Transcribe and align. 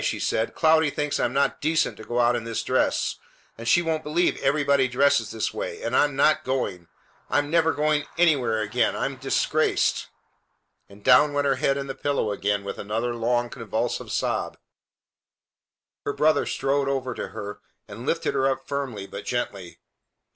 she 0.03 0.19
said. 0.19 0.55
"Cloudy 0.55 0.89
thinks 0.89 1.19
I'm 1.19 1.31
not 1.31 1.61
decent 1.61 1.95
to 1.97 2.03
go 2.03 2.19
out 2.19 2.35
in 2.35 2.43
this 2.43 2.63
dress, 2.63 3.17
and 3.55 3.67
she 3.67 3.83
won't 3.83 4.01
believe 4.03 4.35
everybody 4.41 4.87
dresses 4.87 5.29
this 5.29 5.53
way; 5.53 5.83
and 5.83 5.95
I'm 5.95 6.15
not 6.15 6.43
going! 6.43 6.87
I'm 7.29 7.51
never 7.51 7.71
going 7.71 8.07
anywhere 8.17 8.61
again; 8.61 8.95
I'm 8.95 9.17
disgraced!" 9.17 10.07
And 10.89 11.03
down 11.03 11.33
went 11.33 11.45
her 11.45 11.57
head 11.57 11.77
in 11.77 11.85
the 11.85 11.93
pillow 11.93 12.31
again 12.31 12.63
with 12.63 12.79
another 12.79 13.13
long, 13.13 13.51
convulsive 13.51 14.11
sob. 14.11 14.57
Her 16.03 16.13
brother 16.13 16.47
strode 16.47 16.87
over 16.89 17.13
to 17.13 17.27
her, 17.27 17.59
and 17.87 18.03
lifted 18.03 18.33
her 18.33 18.47
up 18.49 18.67
firmly 18.67 19.05
but 19.05 19.23
gently. 19.23 19.77